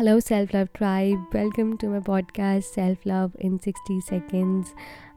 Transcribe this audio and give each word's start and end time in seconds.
Hello 0.00 0.20
self 0.20 0.54
love 0.54 0.66
tribe 0.74 1.24
welcome 1.34 1.76
to 1.76 1.88
my 1.90 2.00
podcast 2.00 2.74
self 2.74 3.06
love 3.06 3.32
in 3.40 3.56
60 3.56 3.98
seconds 4.00 4.72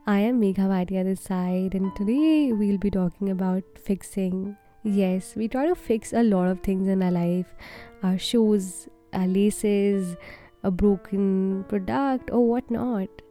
I 0.08 0.24
am 0.24 0.40
Megha 0.40 0.68
Wadia 0.68 1.04
this 1.04 1.20
side 1.20 1.76
and 1.76 1.90
today 1.98 2.52
we'll 2.52 2.78
be 2.78 2.90
talking 2.90 3.30
about 3.30 3.78
fixing 3.78 4.46
yes 4.86 5.34
we 5.38 5.48
try 5.48 5.68
to 5.68 5.74
fix 5.74 6.14
a 6.16 6.22
lot 6.22 6.48
of 6.48 6.58
things 6.68 6.90
in 6.90 7.04
our 7.04 7.12
life 7.12 8.06
our 8.06 8.18
shoes 8.18 8.72
our 9.16 9.28
laces 9.28 10.16
a 10.64 10.70
broken 10.70 11.64
product 11.70 12.32
और 12.32 12.48
what 12.48 12.72
not 12.72 13.22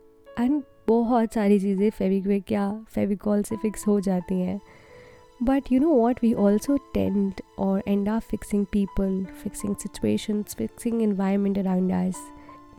and 0.40 0.62
बहुत 0.88 1.34
सारी 1.34 1.60
चीज़ें 1.60 1.90
फेविक्विक 1.90 2.52
या 2.52 2.84
फेविकॉल 2.88 3.42
से 3.42 3.56
fix 3.56 3.86
हो 3.86 4.00
जाती 4.00 4.40
हैं। 4.40 4.60
But 5.44 5.72
you 5.72 5.80
know 5.80 5.92
what? 5.92 6.22
We 6.22 6.34
also 6.36 6.78
tend 6.94 7.40
or 7.56 7.82
end 7.84 8.08
up 8.08 8.22
fixing 8.22 8.66
people, 8.66 9.26
fixing 9.42 9.76
situations, 9.76 10.54
fixing 10.54 11.00
environment 11.00 11.58
around 11.58 11.90
us. 11.90 12.16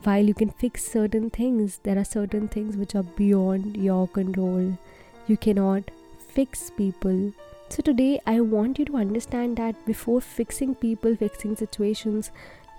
While 0.02 0.24
you 0.24 0.32
can 0.32 0.50
fix 0.50 0.82
certain 0.84 1.28
things, 1.28 1.80
there 1.82 1.98
are 1.98 2.04
certain 2.04 2.48
things 2.48 2.78
which 2.78 2.94
are 2.94 3.02
beyond 3.02 3.76
your 3.76 4.08
control. 4.08 4.78
You 5.26 5.36
cannot 5.36 5.90
fix 6.18 6.70
people. 6.70 7.32
So 7.68 7.82
today 7.82 8.20
I 8.26 8.40
want 8.40 8.78
you 8.78 8.86
to 8.86 8.96
understand 8.96 9.58
that 9.58 9.84
before 9.84 10.22
fixing 10.22 10.74
people, 10.74 11.16
fixing 11.16 11.56
situations, 11.56 12.30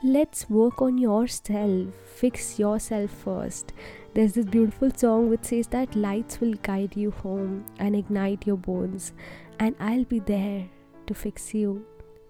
let's 0.03 0.49
work 0.49 0.81
on 0.81 0.97
yourself. 0.97 1.93
Fix 2.15 2.57
yourself 2.57 3.11
first. 3.11 3.71
There's 4.15 4.31
this 4.31 4.45
beautiful 4.45 4.91
song 4.95 5.29
which 5.29 5.43
says 5.43 5.67
that 5.67 5.93
lights 5.93 6.39
will 6.39 6.53
guide 6.63 6.95
you 6.95 7.11
home 7.11 7.65
and 7.79 7.97
ignite 7.97 8.47
your 8.47 8.55
bones 8.55 9.11
and 9.59 9.75
I'll 9.77 10.05
be 10.05 10.19
there 10.19 10.69
to 11.07 11.13
fix 11.13 11.53
you. 11.53 11.85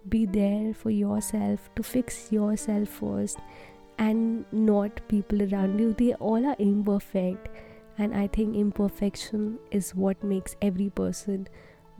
Be 0.10 0.26
there 0.26 0.74
for 0.74 0.90
yourself, 0.90 1.70
to 1.76 1.84
fix 1.84 2.32
yourself 2.32 2.90
first, 2.90 3.38
and 4.00 4.46
not 4.52 5.00
people 5.08 5.44
around 5.44 5.80
you. 5.80 5.94
They 5.94 6.16
all 6.16 6.44
are 6.44 6.56
imperfect, 6.58 7.50
and 8.00 8.16
I 8.16 8.28
think 8.28 8.56
imperfection 8.56 9.60
is 9.70 9.94
what 9.94 10.24
makes 10.24 10.56
every 10.64 10.90
person 10.90 11.48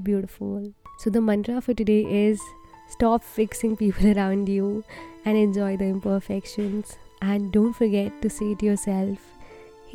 beautiful. 0.02 0.74
So, 0.98 1.12
the 1.12 1.22
mantra 1.22 1.62
for 1.62 1.76
today 1.76 2.02
is 2.02 2.42
stop 2.90 3.24
fixing 3.24 3.78
people 3.78 4.08
around 4.18 4.50
you 4.50 4.84
and 5.26 5.38
enjoy 5.38 5.78
the 5.78 5.86
imperfections. 5.86 6.98
And 7.22 7.52
don't 7.52 7.74
forget 7.74 8.22
to 8.22 8.30
say 8.30 8.54
to 8.56 8.66
yourself, 8.66 9.35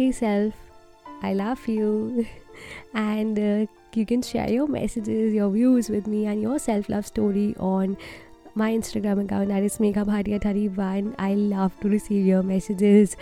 Hey, 0.00 0.12
self, 0.12 0.54
I 1.22 1.34
love 1.34 1.68
you. 1.68 2.24
and 2.94 3.38
uh, 3.38 3.70
you 3.92 4.06
can 4.06 4.22
share 4.22 4.48
your 4.48 4.66
messages, 4.66 5.34
your 5.34 5.50
views 5.50 5.90
with 5.90 6.06
me, 6.06 6.24
and 6.24 6.40
your 6.40 6.58
self 6.58 6.88
love 6.88 7.04
story 7.04 7.54
on 7.60 7.98
my 8.54 8.70
Instagram 8.72 9.22
account 9.22 9.48
that 9.48 9.62
is 9.62 9.76
Megha 9.76 10.06
Bhatia 10.06 10.40
31. 10.42 11.14
I 11.18 11.34
love 11.34 11.78
to 11.80 11.90
receive 11.90 12.24
your 12.24 12.42
messages. 12.42 13.14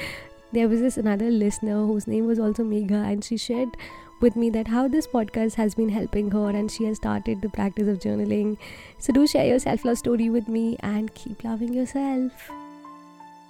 There 0.52 0.68
was 0.68 0.78
this 0.78 0.96
another 0.98 1.32
listener 1.32 1.84
whose 1.84 2.06
name 2.06 2.26
was 2.26 2.38
also 2.38 2.62
Megha, 2.62 3.10
and 3.12 3.24
she 3.24 3.36
shared 3.36 3.76
with 4.20 4.36
me 4.36 4.48
that 4.50 4.68
how 4.68 4.86
this 4.86 5.08
podcast 5.08 5.54
has 5.54 5.74
been 5.74 5.88
helping 5.88 6.30
her 6.30 6.50
and 6.50 6.70
she 6.70 6.84
has 6.84 6.98
started 6.98 7.42
the 7.42 7.48
practice 7.48 7.88
of 7.88 7.98
journaling. 7.98 8.56
So 8.98 9.12
do 9.12 9.26
share 9.26 9.46
your 9.46 9.58
self 9.58 9.84
love 9.84 9.98
story 9.98 10.30
with 10.30 10.46
me 10.46 10.76
and 10.78 11.12
keep 11.12 11.42
loving 11.42 11.74
yourself. 11.74 12.52